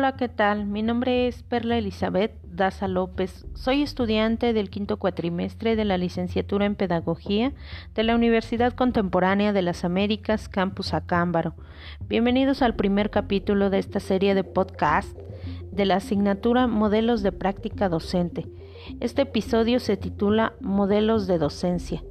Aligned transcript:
Hola, 0.00 0.16
¿qué 0.16 0.30
tal? 0.30 0.64
Mi 0.64 0.80
nombre 0.80 1.28
es 1.28 1.42
Perla 1.42 1.76
Elizabeth 1.76 2.32
Daza 2.42 2.88
López. 2.88 3.44
Soy 3.52 3.82
estudiante 3.82 4.54
del 4.54 4.70
quinto 4.70 4.98
cuatrimestre 4.98 5.76
de 5.76 5.84
la 5.84 5.98
licenciatura 5.98 6.64
en 6.64 6.74
Pedagogía 6.74 7.52
de 7.94 8.02
la 8.02 8.14
Universidad 8.14 8.72
Contemporánea 8.72 9.52
de 9.52 9.60
las 9.60 9.84
Américas, 9.84 10.48
Campus 10.48 10.94
Acámbaro. 10.94 11.52
Bienvenidos 12.08 12.62
al 12.62 12.76
primer 12.76 13.10
capítulo 13.10 13.68
de 13.68 13.78
esta 13.78 14.00
serie 14.00 14.34
de 14.34 14.42
podcast 14.42 15.14
de 15.70 15.84
la 15.84 15.96
asignatura 15.96 16.66
Modelos 16.66 17.22
de 17.22 17.32
Práctica 17.32 17.90
Docente. 17.90 18.46
Este 19.00 19.20
episodio 19.22 19.80
se 19.80 19.98
titula 19.98 20.54
Modelos 20.62 21.26
de 21.26 21.36
Docencia. 21.36 22.02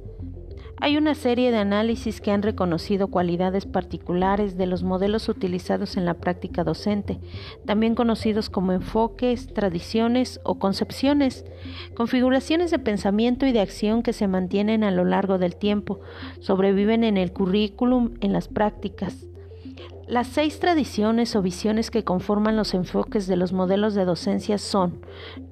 Hay 0.82 0.96
una 0.96 1.14
serie 1.14 1.50
de 1.50 1.58
análisis 1.58 2.22
que 2.22 2.30
han 2.30 2.42
reconocido 2.42 3.08
cualidades 3.08 3.66
particulares 3.66 4.56
de 4.56 4.64
los 4.64 4.82
modelos 4.82 5.28
utilizados 5.28 5.98
en 5.98 6.06
la 6.06 6.14
práctica 6.14 6.64
docente, 6.64 7.20
también 7.66 7.94
conocidos 7.94 8.48
como 8.48 8.72
enfoques, 8.72 9.52
tradiciones 9.52 10.40
o 10.42 10.58
concepciones, 10.58 11.44
configuraciones 11.94 12.70
de 12.70 12.78
pensamiento 12.78 13.44
y 13.44 13.52
de 13.52 13.60
acción 13.60 14.02
que 14.02 14.14
se 14.14 14.26
mantienen 14.26 14.82
a 14.82 14.90
lo 14.90 15.04
largo 15.04 15.36
del 15.36 15.54
tiempo, 15.54 16.00
sobreviven 16.40 17.04
en 17.04 17.18
el 17.18 17.32
currículum, 17.34 18.14
en 18.22 18.32
las 18.32 18.48
prácticas. 18.48 19.29
Las 20.10 20.26
seis 20.26 20.58
tradiciones 20.58 21.36
o 21.36 21.40
visiones 21.40 21.92
que 21.92 22.02
conforman 22.02 22.56
los 22.56 22.74
enfoques 22.74 23.28
de 23.28 23.36
los 23.36 23.52
modelos 23.52 23.94
de 23.94 24.04
docencia 24.04 24.58
son 24.58 25.06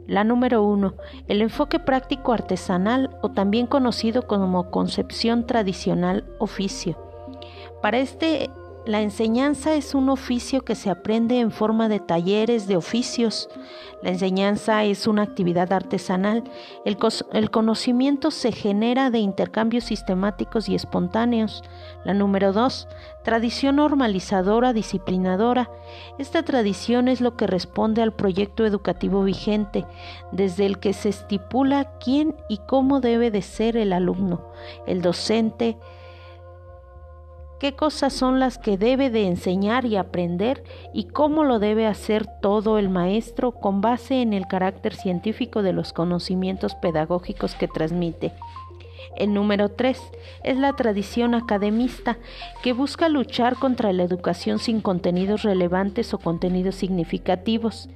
la 0.09 0.25
número 0.25 0.65
uno, 0.65 0.95
el 1.29 1.43
enfoque 1.43 1.79
práctico 1.79 2.33
artesanal 2.33 3.17
o 3.23 3.31
también 3.31 3.69
conocido 3.69 4.27
como 4.27 4.73
concepción 4.73 5.47
tradicional 5.47 6.25
oficio. 6.41 6.99
Para 7.83 7.99
este 7.99 8.51
la 8.89 9.03
enseñanza 9.03 9.75
es 9.75 9.95
un 9.95 10.09
oficio 10.09 10.63
que 10.63 10.75
se 10.75 10.89
aprende 10.89 11.41
en 11.41 11.51
forma 11.51 11.91
de 11.91 12.01
talleres 12.01 12.67
de 12.67 12.79
oficios. 12.79 13.51
La 14.03 14.09
enseñanza 14.09 14.83
es 14.83 15.07
una 15.07 15.25
actividad 15.25 15.75
artesanal. 15.75 16.43
El, 16.87 17.51
conocimiento 17.51 18.31
se 18.31 18.51
genera 18.51 19.11
de 19.11 19.19
intercambios 19.19 19.85
sistemáticos 19.85 20.71
y 20.71 20.75
espontáneos. 20.75 21.63
La 22.07 22.15
número 22.15 22.55
dos, 22.55 22.89
tradición 23.25 23.77
normalizadora, 23.77 24.73
disciplinadora. 24.73 25.71
Esta 26.19 26.43
tradición 26.43 27.09
es 27.09 27.21
lo 27.21 27.37
que 27.37 27.47
responde 27.47 28.01
al 28.01 28.15
proyecto 28.15 28.65
educativo 28.65 29.23
vigente, 29.23 29.85
desde 30.33 30.65
el 30.65 30.79
que 30.79 30.95
se 30.95 31.11
estipula 31.11 31.93
quién 32.03 32.35
y 32.49 32.57
cómo 32.57 33.01
debe 33.01 33.31
de 33.31 33.43
ser 33.43 33.77
el 33.77 33.93
alumno, 33.93 34.51
el 34.87 35.03
docente, 35.03 35.77
qué 37.61 37.75
cosas 37.75 38.13
son 38.13 38.41
las 38.41 38.59
que 38.59 38.77
debe 38.77 39.11
de 39.11 39.27
enseñar 39.27 39.85
y 39.85 39.97
aprender 39.97 40.63
y 40.93 41.05
cómo 41.05 41.45
lo 41.45 41.59
debe 41.59 41.87
hacer 41.87 42.27
todo 42.41 42.79
el 42.79 42.89
maestro 42.89 43.53
con 43.53 43.81
base 43.81 44.23
en 44.23 44.33
el 44.33 44.47
carácter 44.47 44.95
científico 44.95 45.63
de 45.63 45.73
los 45.73 45.93
conocimientos 45.93 46.75
pedagógicos 46.75 47.55
que 47.55 47.69
transmite. 47.69 48.33
El 49.17 49.35
número 49.35 49.71
3 49.71 50.01
es 50.45 50.59
la 50.59 50.75
tradición 50.75 51.35
academista 51.35 52.19
que 52.63 52.73
busca 52.73 53.09
luchar 53.09 53.57
contra 53.57 53.93
la 53.93 54.05
educación 54.05 54.59
sin 54.59 54.81
contenidos 54.81 55.43
relevantes 55.43 56.15
o 56.15 56.19
contenidos 56.19 56.77
significativos. 56.77 57.89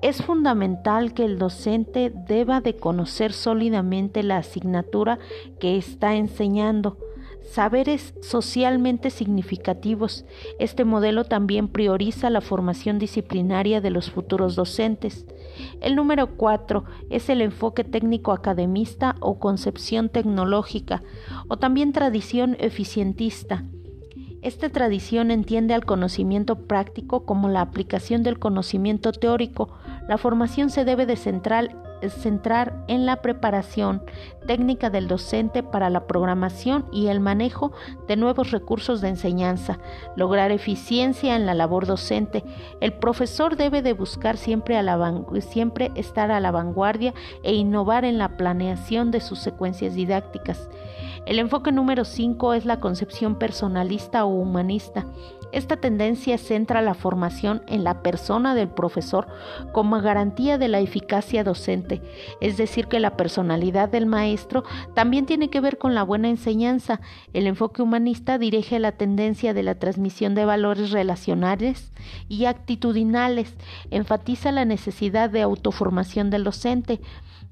Es 0.00 0.22
fundamental 0.22 1.12
que 1.12 1.24
el 1.24 1.38
docente 1.38 2.12
deba 2.14 2.60
de 2.60 2.76
conocer 2.76 3.32
sólidamente 3.32 4.22
la 4.22 4.38
asignatura 4.38 5.18
que 5.60 5.76
está 5.76 6.14
enseñando, 6.14 6.98
Saberes 7.44 8.14
socialmente 8.20 9.10
significativos. 9.10 10.24
Este 10.58 10.84
modelo 10.84 11.24
también 11.24 11.68
prioriza 11.68 12.30
la 12.30 12.40
formación 12.40 12.98
disciplinaria 12.98 13.80
de 13.80 13.90
los 13.90 14.10
futuros 14.10 14.56
docentes. 14.56 15.26
El 15.80 15.94
número 15.94 16.36
cuatro 16.36 16.84
es 17.10 17.28
el 17.28 17.42
enfoque 17.42 17.84
técnico 17.84 18.32
academista 18.32 19.16
o 19.20 19.38
concepción 19.38 20.08
tecnológica, 20.08 21.02
o 21.48 21.56
también 21.56 21.92
tradición 21.92 22.56
eficientista. 22.58 23.64
Esta 24.44 24.68
tradición 24.68 25.30
entiende 25.30 25.72
al 25.72 25.86
conocimiento 25.86 26.66
práctico 26.66 27.24
como 27.24 27.48
la 27.48 27.62
aplicación 27.62 28.22
del 28.22 28.38
conocimiento 28.38 29.12
teórico. 29.12 29.70
La 30.08 30.18
formación 30.18 30.70
se 30.70 30.84
debe 30.84 31.06
de 31.06 31.16
centrar, 31.16 31.70
centrar 32.08 32.84
en 32.88 33.06
la 33.06 33.22
preparación 33.22 34.02
técnica 34.46 34.90
del 34.90 35.08
docente 35.08 35.62
para 35.62 35.88
la 35.88 36.06
programación 36.06 36.84
y 36.92 37.06
el 37.06 37.20
manejo 37.20 37.72
de 38.06 38.16
nuevos 38.16 38.50
recursos 38.50 39.00
de 39.00 39.08
enseñanza, 39.08 39.78
lograr 40.14 40.50
eficiencia 40.50 41.36
en 41.36 41.46
la 41.46 41.54
labor 41.54 41.86
docente. 41.86 42.44
El 42.80 42.92
profesor 42.92 43.56
debe 43.56 43.80
de 43.80 43.94
buscar 43.94 44.36
siempre, 44.36 44.76
a 44.76 44.82
la 44.82 45.24
siempre 45.40 45.90
estar 45.94 46.30
a 46.30 46.40
la 46.40 46.50
vanguardia 46.50 47.14
e 47.42 47.54
innovar 47.54 48.04
en 48.04 48.18
la 48.18 48.36
planeación 48.36 49.10
de 49.10 49.20
sus 49.20 49.38
secuencias 49.38 49.94
didácticas. 49.94 50.68
El 51.26 51.38
enfoque 51.38 51.72
número 51.72 52.04
5 52.04 52.52
es 52.52 52.66
la 52.66 52.80
concepción 52.80 53.36
personalista 53.36 54.26
o 54.26 54.28
humanista. 54.28 55.06
Esta 55.54 55.76
tendencia 55.76 56.36
centra 56.36 56.82
la 56.82 56.94
formación 56.94 57.62
en 57.68 57.84
la 57.84 58.02
persona 58.02 58.56
del 58.56 58.66
profesor 58.66 59.28
como 59.70 60.00
garantía 60.00 60.58
de 60.58 60.66
la 60.66 60.80
eficacia 60.80 61.44
docente, 61.44 62.02
es 62.40 62.56
decir, 62.56 62.88
que 62.88 62.98
la 62.98 63.16
personalidad 63.16 63.88
del 63.88 64.04
maestro 64.04 64.64
también 64.94 65.26
tiene 65.26 65.50
que 65.50 65.60
ver 65.60 65.78
con 65.78 65.94
la 65.94 66.02
buena 66.02 66.28
enseñanza. 66.28 67.00
El 67.32 67.46
enfoque 67.46 67.82
humanista 67.82 68.36
dirige 68.36 68.80
la 68.80 68.90
tendencia 68.90 69.54
de 69.54 69.62
la 69.62 69.76
transmisión 69.76 70.34
de 70.34 70.44
valores 70.44 70.90
relacionales 70.90 71.92
y 72.28 72.46
actitudinales, 72.46 73.54
enfatiza 73.92 74.50
la 74.50 74.64
necesidad 74.64 75.30
de 75.30 75.42
autoformación 75.42 76.30
del 76.30 76.42
docente, 76.42 77.00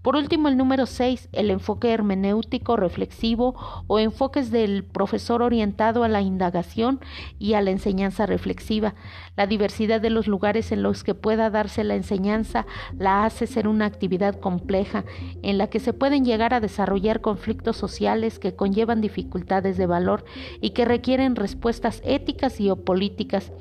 por 0.03 0.17
último, 0.17 0.49
el 0.49 0.57
número 0.57 0.87
6, 0.87 1.29
el 1.31 1.51
enfoque 1.51 1.93
hermenéutico 1.93 2.77
reflexivo 2.77 3.55
o 3.87 4.01
enfoques 4.01 4.51
del 4.51 4.85
profesor 4.85 5.43
orientado 5.43 6.03
a 6.03 6.09
la 6.09 6.21
indagación 6.21 7.01
y 7.39 7.55
a 7.55 7.61
la 7.63 7.71
enseñanza 7.71 8.27
reflexiva. 8.27 8.95
La 9.37 9.47
diversidad 9.47 10.01
de 10.01 10.11
los 10.11 10.27
lugares 10.27 10.73
en 10.73 10.83
los 10.83 11.05
que 11.05 11.15
pueda 11.15 11.51
darse 11.51 11.85
la 11.85 11.95
enseñanza 11.95 12.67
la 12.99 13.25
hace 13.25 13.47
ser 13.47 13.69
una 13.69 13.87
actividad 13.87 14.35
compleja 14.41 15.05
en 15.43 15.57
la 15.57 15.69
que 15.69 15.79
se 15.79 15.93
pueden 15.93 16.25
llegar 16.25 16.53
a 16.53 16.61
desarrollar 16.61 17.21
conflictos 17.21 17.77
sociales 17.77 18.41
que 18.41 18.57
conllevan 18.57 19.01
dificultades 19.01 19.77
de 19.77 19.87
valor 19.87 20.25
y 20.61 20.71
que 20.71 20.85
requieren 20.85 21.37
respuestas 21.37 22.03
éticas 22.05 22.61
y 22.61 22.71
o 22.71 22.85
políticas 22.85 23.53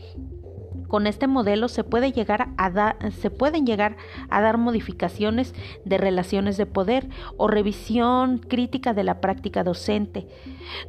con 0.91 1.07
este 1.07 1.25
modelo 1.25 1.69
se, 1.69 1.85
puede 1.85 2.11
llegar 2.11 2.49
a 2.57 2.97
se 3.11 3.29
pueden 3.29 3.65
llegar 3.65 3.95
a 4.29 4.41
dar 4.41 4.57
modificaciones 4.57 5.55
de 5.85 5.97
relaciones 5.97 6.57
de 6.57 6.65
poder 6.65 7.07
o 7.37 7.47
revisión 7.47 8.39
crítica 8.39 8.93
de 8.93 9.05
la 9.05 9.21
práctica 9.21 9.63
docente. 9.63 10.27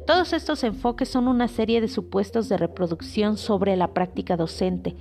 Todos 0.05 0.33
estos 0.33 0.65
enfoques 0.65 1.07
son 1.07 1.29
una 1.29 1.47
serie 1.47 1.79
de 1.79 1.87
supuestos 1.87 2.49
de 2.49 2.57
reproducción 2.57 3.37
sobre 3.37 3.77
la 3.77 3.93
práctica 3.93 4.35
docente, 4.35 4.97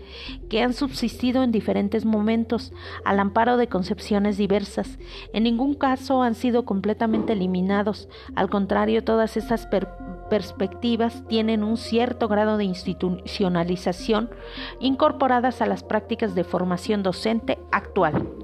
que 0.49 0.63
han 0.63 0.73
subsistido 0.73 1.43
en 1.43 1.51
diferentes 1.51 2.05
momentos 2.05 2.73
al 3.05 3.19
amparo 3.19 3.57
de 3.57 3.67
concepciones 3.67 4.37
diversas. 4.37 5.01
En 5.33 5.43
ningún 5.43 5.75
caso 5.75 6.23
han 6.23 6.37
sido 6.37 6.65
completamente 6.65 7.33
eliminados, 7.33 8.09
al 8.37 8.49
contrario, 8.49 9.03
todas 9.03 9.37
estas 9.37 9.67
perspectivas 10.33 11.23
tienen 11.29 11.63
un 11.63 11.77
cierto 11.77 12.27
grado 12.27 12.57
de 12.57 12.65
institucionalización 12.65 14.31
incorporadas 14.81 15.61
a 15.61 15.67
las 15.67 15.85
prácticas 15.85 16.35
de 16.35 16.43
formación 16.43 17.03
docente 17.03 17.59
actual. 17.71 18.42